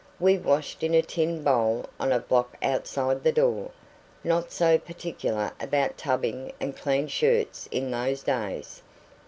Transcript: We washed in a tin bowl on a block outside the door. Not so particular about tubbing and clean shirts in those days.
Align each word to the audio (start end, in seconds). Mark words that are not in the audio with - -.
We 0.19 0.39
washed 0.39 0.81
in 0.81 0.95
a 0.95 1.03
tin 1.03 1.43
bowl 1.43 1.85
on 1.99 2.11
a 2.11 2.17
block 2.17 2.57
outside 2.63 3.21
the 3.23 3.31
door. 3.31 3.69
Not 4.23 4.51
so 4.51 4.79
particular 4.79 5.51
about 5.59 5.95
tubbing 5.95 6.53
and 6.59 6.75
clean 6.75 7.05
shirts 7.07 7.67
in 7.71 7.91
those 7.91 8.23
days. 8.23 8.81